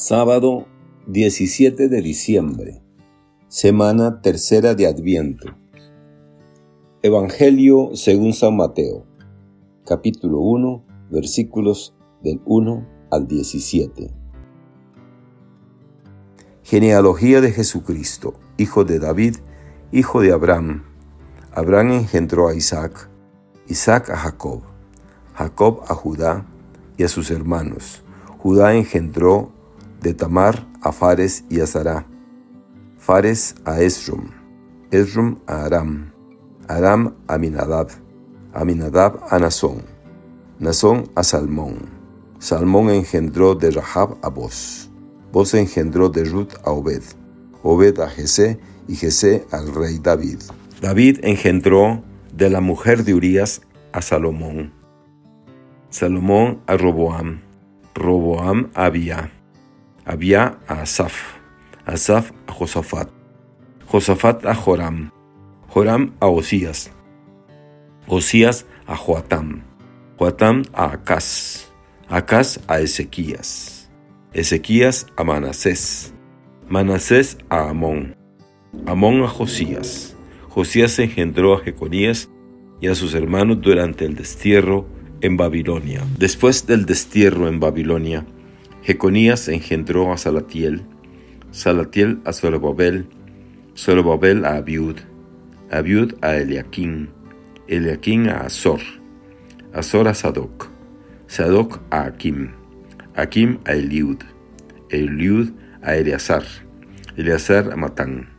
Sábado 0.00 0.68
17 1.08 1.88
de 1.88 2.02
diciembre, 2.02 2.84
semana 3.48 4.22
tercera 4.22 4.76
de 4.76 4.86
Adviento. 4.86 5.48
Evangelio 7.02 7.96
según 7.96 8.32
San 8.32 8.56
Mateo, 8.56 9.06
capítulo 9.84 10.38
1, 10.38 10.84
versículos 11.10 11.96
del 12.22 12.40
1 12.44 12.86
al 13.10 13.26
17. 13.26 14.14
Genealogía 16.62 17.40
de 17.40 17.50
Jesucristo, 17.50 18.34
hijo 18.56 18.84
de 18.84 19.00
David, 19.00 19.38
hijo 19.90 20.20
de 20.20 20.30
Abraham. 20.30 20.84
Abraham 21.50 21.94
engendró 21.94 22.46
a 22.46 22.54
Isaac, 22.54 23.10
Isaac 23.66 24.10
a 24.10 24.16
Jacob, 24.16 24.62
Jacob 25.34 25.82
a 25.88 25.94
Judá 25.96 26.46
y 26.96 27.02
a 27.02 27.08
sus 27.08 27.32
hermanos. 27.32 28.04
Judá 28.38 28.76
engendró 28.76 29.57
de 30.00 30.14
Tamar 30.14 30.66
a 30.80 30.92
Fares 30.92 31.44
y 31.48 31.60
a 31.60 31.66
Sará, 31.66 32.06
Fares 32.98 33.54
a 33.64 33.80
Esrom, 33.80 34.30
Esrom 34.90 35.38
a 35.46 35.64
Aram, 35.64 36.12
Aram 36.68 37.14
a 37.26 37.38
Minadab, 37.38 37.88
Aminadab 38.52 39.20
a 39.30 39.38
Nazón, 39.38 39.82
Nazón 40.58 41.10
a 41.14 41.22
Salmón, 41.22 41.76
Salmón 42.38 42.90
engendró 42.90 43.54
de 43.54 43.70
Rahab 43.70 44.16
a 44.22 44.28
Boz, 44.28 44.90
Boz 45.32 45.54
engendró 45.54 46.08
de 46.08 46.24
Ruth 46.24 46.54
a 46.64 46.70
Obed, 46.70 47.02
Obed 47.62 48.00
a 48.00 48.08
Jesé 48.08 48.58
y 48.86 48.94
Jesé 48.94 49.46
al 49.50 49.74
rey 49.74 49.98
David. 49.98 50.38
David 50.80 51.20
engendró 51.22 52.02
de 52.32 52.48
la 52.50 52.60
mujer 52.60 53.04
de 53.04 53.14
Urías 53.14 53.62
a 53.92 54.00
Salomón, 54.00 54.72
Salomón 55.90 56.60
a 56.66 56.76
Roboam, 56.76 57.40
Roboam 57.94 58.70
a 58.74 58.84
Abia, 58.84 59.32
había 60.08 60.58
a 60.66 60.80
Asaf, 60.80 61.36
Asaf 61.84 62.32
a 62.46 62.52
Josafat, 62.52 63.10
Josafat 63.86 64.46
a 64.46 64.54
Joram, 64.54 65.10
Joram 65.68 66.14
a 66.18 66.28
Osías, 66.28 66.90
Osías 68.06 68.64
a 68.86 68.96
Joatam, 68.96 69.62
Joatam 70.16 70.62
a 70.72 70.92
Acaz, 70.92 71.70
Acaz 72.08 72.58
a 72.68 72.80
Ezequías, 72.80 73.90
Ezequías 74.32 75.06
a 75.14 75.24
Manasés, 75.24 76.14
Manasés 76.66 77.36
a 77.50 77.68
Amón, 77.68 78.16
Amón 78.86 79.22
a 79.22 79.28
Josías, 79.28 80.16
Josías 80.48 80.98
engendró 81.00 81.52
a 81.52 81.60
Jeconías 81.60 82.30
y 82.80 82.88
a 82.88 82.94
sus 82.94 83.12
hermanos 83.12 83.60
durante 83.60 84.06
el 84.06 84.14
destierro 84.14 84.86
en 85.20 85.36
Babilonia. 85.36 86.02
Después 86.16 86.66
del 86.66 86.86
destierro 86.86 87.46
en 87.46 87.60
Babilonia, 87.60 88.24
Jeconías 88.88 89.48
engendró 89.48 90.14
a 90.14 90.16
Salatiel, 90.16 90.80
Salatiel 91.50 92.22
a 92.24 92.32
Zorobabel, 92.32 93.06
Zorobabel 93.76 94.46
a 94.46 94.56
Abiud, 94.56 94.96
Abiud 95.70 96.14
a 96.22 96.36
Eliakim, 96.36 97.08
Eliakim 97.66 98.30
a 98.30 98.46
Azor, 98.46 98.80
Azor 99.74 100.08
a 100.08 100.14
Sadoc, 100.14 100.70
Sadoc 101.26 101.82
a 101.90 102.06
Akim, 102.06 102.52
Akim 103.14 103.58
a 103.66 103.74
Eliud, 103.74 104.22
Eliud 104.88 105.52
a 105.82 105.94
Eleazar, 105.94 106.44
Eleazar 107.18 107.70
a 107.70 107.76
Matán, 107.76 108.30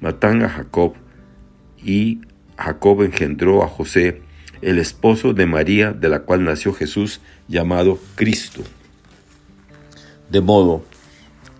Matán 0.00 0.44
a 0.44 0.48
Jacob, 0.50 0.94
y 1.82 2.20
Jacob 2.56 3.02
engendró 3.02 3.64
a 3.64 3.66
José, 3.66 4.22
el 4.62 4.78
esposo 4.78 5.32
de 5.32 5.46
María, 5.46 5.90
de 5.90 6.08
la 6.08 6.20
cual 6.20 6.44
nació 6.44 6.72
Jesús, 6.74 7.20
llamado 7.48 7.98
Cristo. 8.14 8.62
De 10.30 10.40
modo 10.40 10.82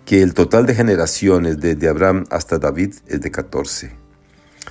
que 0.05 0.21
el 0.21 0.33
total 0.33 0.65
de 0.65 0.75
generaciones 0.75 1.59
desde 1.59 1.89
Abraham 1.89 2.25
hasta 2.29 2.57
David 2.57 2.95
es 3.07 3.21
de 3.21 3.31
14. 3.31 3.91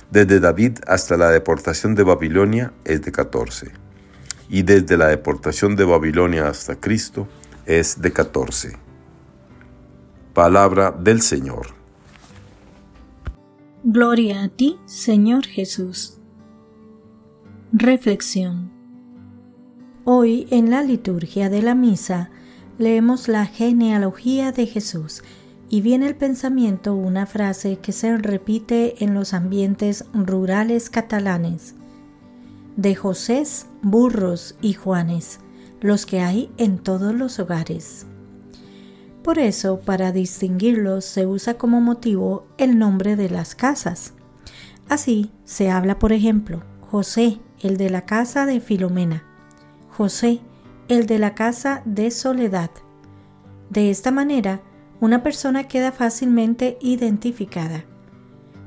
Desde 0.09 0.39
David 0.39 0.79
hasta 0.87 1.17
la 1.17 1.29
deportación 1.29 1.93
de 1.95 2.03
Babilonia 2.03 2.73
es 2.83 3.01
de 3.03 3.11
14. 3.11 3.71
Y 4.49 4.63
desde 4.63 4.97
la 4.97 5.07
deportación 5.07 5.75
de 5.75 5.85
Babilonia 5.85 6.47
hasta 6.47 6.75
Cristo 6.75 7.27
es 7.65 8.01
de 8.01 8.11
14. 8.11 8.77
Palabra 10.33 10.91
del 10.91 11.21
Señor. 11.21 11.67
Gloria 13.83 14.43
a 14.43 14.49
ti, 14.49 14.77
Señor 14.85 15.45
Jesús. 15.45 16.17
Reflexión. 17.71 18.71
Hoy 20.03 20.47
en 20.49 20.71
la 20.71 20.81
liturgia 20.81 21.49
de 21.49 21.61
la 21.61 21.75
misa 21.75 22.31
leemos 22.81 23.27
la 23.27 23.45
genealogía 23.45 24.51
de 24.51 24.65
Jesús 24.65 25.23
y 25.69 25.81
viene 25.81 26.07
el 26.07 26.15
pensamiento 26.15 26.95
una 26.95 27.25
frase 27.25 27.77
que 27.77 27.91
se 27.91 28.17
repite 28.17 29.03
en 29.03 29.13
los 29.13 29.33
ambientes 29.33 30.05
rurales 30.13 30.89
catalanes. 30.89 31.75
De 32.75 32.95
Josés, 32.95 33.67
burros 33.81 34.55
y 34.61 34.73
Juanes, 34.73 35.39
los 35.79 36.05
que 36.05 36.19
hay 36.19 36.51
en 36.57 36.77
todos 36.77 37.13
los 37.13 37.39
hogares. 37.39 38.05
Por 39.23 39.39
eso, 39.39 39.79
para 39.79 40.11
distinguirlos 40.11 41.05
se 41.05 41.27
usa 41.27 41.53
como 41.53 41.79
motivo 41.79 42.47
el 42.57 42.79
nombre 42.79 43.15
de 43.15 43.29
las 43.29 43.55
casas. 43.55 44.13
Así 44.89 45.31
se 45.45 45.69
habla, 45.69 45.99
por 45.99 46.11
ejemplo, 46.11 46.63
José, 46.89 47.39
el 47.61 47.77
de 47.77 47.89
la 47.89 48.05
casa 48.05 48.45
de 48.45 48.59
Filomena, 48.59 49.23
José, 49.89 50.41
el 50.87 51.05
de 51.05 51.19
la 51.19 51.35
casa 51.35 51.81
de 51.85 52.11
soledad. 52.11 52.71
De 53.69 53.89
esta 53.89 54.11
manera, 54.11 54.61
una 54.99 55.23
persona 55.23 55.67
queda 55.67 55.91
fácilmente 55.91 56.77
identificada. 56.81 57.85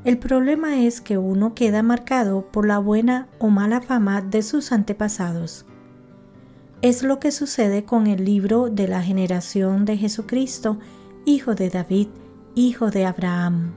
El 0.04 0.19
problema 0.19 0.82
es 0.82 1.00
que 1.00 1.16
uno 1.16 1.54
queda 1.54 1.82
marcado 1.82 2.47
por 2.50 2.66
la 2.66 2.78
buena 2.78 3.28
o 3.38 3.48
mala 3.48 3.80
fama 3.80 4.20
de 4.20 4.42
sus 4.42 4.72
antepasados. 4.72 5.64
Es 6.82 7.02
lo 7.02 7.19
que 7.20 7.32
sucede 7.32 7.84
con 7.84 8.06
el 8.06 8.25
libro 8.25 8.69
de 8.69 8.88
la 8.88 9.02
generación 9.02 9.86
de 9.86 9.96
Jesucristo, 9.96 10.78
hijo 11.25 11.54
de 11.54 11.70
David, 11.70 12.08
hijo 12.54 12.91
de 12.91 13.06
Abraham. 13.06 13.72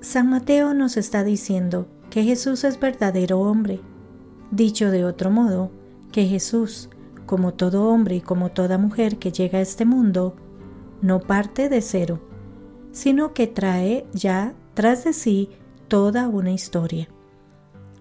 San 0.00 0.30
Mateo 0.30 0.74
nos 0.74 0.96
está 0.96 1.24
diciendo 1.24 1.88
que 2.10 2.22
Jesús 2.22 2.62
es 2.62 2.78
verdadero 2.78 3.40
hombre. 3.40 3.80
Dicho 4.50 4.90
de 4.90 5.04
otro 5.04 5.30
modo, 5.30 5.72
que 6.12 6.26
Jesús, 6.26 6.90
como 7.26 7.54
todo 7.54 7.88
hombre 7.88 8.16
y 8.16 8.20
como 8.20 8.50
toda 8.50 8.78
mujer 8.78 9.18
que 9.18 9.32
llega 9.32 9.58
a 9.58 9.62
este 9.62 9.84
mundo, 9.84 10.34
no 11.00 11.20
parte 11.20 11.68
de 11.68 11.80
cero, 11.80 12.20
sino 12.92 13.34
que 13.34 13.46
trae 13.46 14.06
ya 14.12 14.54
tras 14.74 15.04
de 15.04 15.12
sí 15.12 15.50
toda 15.88 16.28
una 16.28 16.52
historia. 16.52 17.08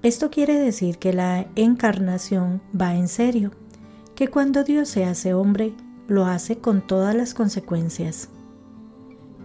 Esto 0.04 0.30
quiere 0.30 0.60
decir 0.60 0.98
que 0.98 1.14
la 1.14 1.48
encarnación 1.56 2.62
va 2.80 2.96
en 2.96 3.08
serio, 3.08 3.52
que 4.16 4.28
cuando 4.28 4.64
Dios 4.64 4.90
se 4.90 5.06
hace 5.06 5.34
hombre, 5.34 5.74
lo 6.08 6.26
hace 6.26 6.58
con 6.58 6.86
todas 6.86 7.16
las 7.16 7.34
consecuencias. 7.34 8.30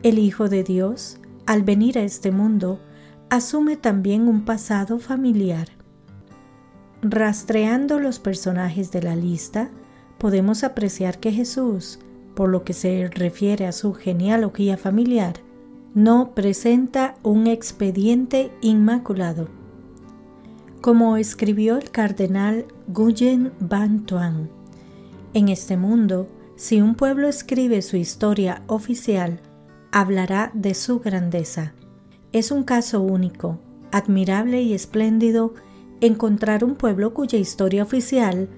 El 0.02 0.18
Hijo 0.18 0.48
de 0.48 0.64
Dios, 0.64 1.18
al 1.46 1.62
venir 1.62 1.98
a 1.98 2.02
este 2.02 2.30
mundo, 2.30 2.80
asume 3.30 3.76
también 3.76 4.28
un 4.28 4.44
pasado 4.44 4.98
familiar 4.98 5.75
Rastreando 7.08 8.00
los 8.00 8.18
personajes 8.18 8.90
de 8.90 9.00
la 9.00 9.14
lista, 9.14 9.70
podemos 10.18 10.64
apreciar 10.64 11.20
que 11.20 11.30
Jesús, 11.30 12.00
por 12.34 12.48
lo 12.48 12.64
que 12.64 12.72
se 12.72 13.06
refiere 13.06 13.68
a 13.68 13.70
su 13.70 13.94
genealogía 13.94 14.76
familiar, 14.76 15.34
no 15.94 16.34
presenta 16.34 17.14
un 17.22 17.46
expediente 17.46 18.50
inmaculado. 18.60 19.46
Como 20.80 21.16
escribió 21.16 21.76
el 21.76 21.92
cardenal 21.92 22.66
Guyen 22.88 23.52
Van 23.60 24.04
Tuan, 24.04 24.50
en 25.32 25.48
este 25.48 25.76
mundo, 25.76 26.28
si 26.56 26.80
un 26.80 26.96
pueblo 26.96 27.28
escribe 27.28 27.82
su 27.82 27.96
historia 27.96 28.64
oficial, 28.66 29.38
hablará 29.92 30.50
de 30.54 30.74
su 30.74 30.98
grandeza. 30.98 31.72
Es 32.32 32.50
un 32.50 32.64
caso 32.64 33.00
único, 33.00 33.60
admirable 33.92 34.60
y 34.62 34.74
espléndido 34.74 35.54
encontrar 36.00 36.64
un 36.64 36.74
pueblo 36.74 37.14
cuya 37.14 37.38
historia 37.38 37.82
oficial 37.82 38.48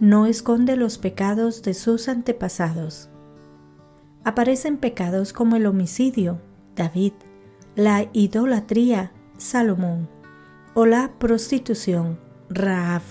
no 0.00 0.26
esconde 0.26 0.76
los 0.76 0.98
pecados 0.98 1.62
de 1.62 1.74
sus 1.74 2.08
antepasados. 2.08 3.08
Aparecen 4.24 4.76
pecados 4.76 5.32
como 5.32 5.56
el 5.56 5.66
homicidio, 5.66 6.40
David, 6.76 7.12
la 7.76 8.08
idolatría, 8.12 9.12
Salomón, 9.36 10.08
o 10.74 10.86
la 10.86 11.12
prostitución, 11.18 12.18
Raab. 12.48 13.02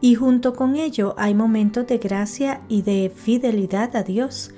Y 0.00 0.14
junto 0.14 0.54
con 0.54 0.76
ello 0.76 1.14
hay 1.16 1.34
momentos 1.34 1.86
de 1.86 1.98
gracia 1.98 2.62
y 2.68 2.82
de 2.82 3.12
fidelidad 3.14 3.96
a 3.96 4.02
Dios, 4.02 4.52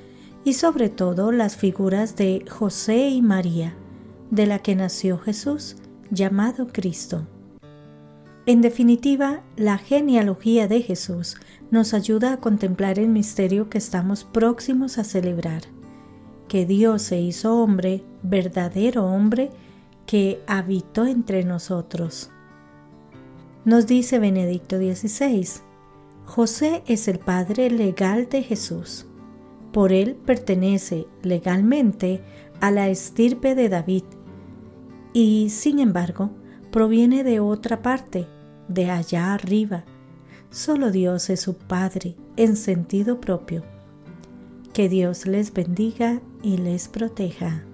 y 0.45 0.55
sobre 0.55 0.89
todo 0.89 1.31
las 1.33 1.57
figuras 1.57 2.17
de 2.17 2.45
José 2.49 3.09
y 3.09 3.23
María, 3.23 3.77
de 4.31 4.47
la 4.47 4.61
que 4.61 4.75
nació 4.75 5.19
Jesús, 5.19 5.77
llamado 6.11 6.69
Cristo. 6.69 7.27
En 8.49 8.63
definitiva, 8.63 9.43
la 9.59 9.77
genealogía 9.77 10.69
de 10.69 10.81
Jesús 10.81 11.37
nos 11.71 11.93
ayuda 11.93 12.33
a 12.33 12.37
contemplar 12.39 12.99
el 12.99 13.09
misterio 13.09 13.69
que 13.69 13.77
estamos 13.77 14.25
próximos 14.25 14.97
a 14.97 15.05
celebrar, 15.05 15.65
que 16.49 16.65
Dios 16.65 17.03
se 17.03 17.21
hizo 17.21 17.63
hombre, 17.63 18.05
verdadero 18.23 19.05
hombre, 19.05 19.51
que 20.07 20.41
habitó 20.47 21.05
entre 21.05 21.45
nosotros. 21.45 22.31
Nos 23.67 23.87
dice 23.87 24.19
Benedicto 24.19 24.79
XVI, 24.79 25.47
José 26.25 26.83
es 26.87 27.07
el 27.07 27.19
padre 27.19 27.69
legal 27.69 28.31
de 28.31 28.43
Jesús. 28.43 29.05
Por 29.75 29.93
él 29.93 30.15
pertenece 30.15 31.07
legalmente 31.23 32.23
a 32.63 32.71
la 32.71 32.89
estirpe 32.89 33.55
de 33.55 33.69
David 33.69 34.05
y, 35.13 35.51
sin 35.51 35.81
embargo, 35.81 36.31
proviene 36.71 37.25
de 37.25 37.41
otra 37.41 37.83
parte, 37.83 38.27
de 38.69 38.91
allá 38.91 39.35
arriba. 39.35 39.85
Solo 40.51 40.91
Dios 40.91 41.31
es 41.31 41.41
su 41.41 41.55
Padre 41.55 42.15
en 42.37 42.57
sentido 42.57 43.21
propio. 43.21 43.63
Que 44.73 44.89
Dios 44.89 45.27
les 45.27 45.53
bendiga 45.53 46.21
y 46.43 46.59
les 46.59 46.89
proteja. 46.89 47.65